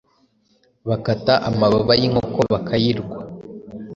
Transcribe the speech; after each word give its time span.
Bakata 0.89 1.33
amababa 1.49 1.93
yinkoko 2.01 2.39
bakayirwa 2.53 3.17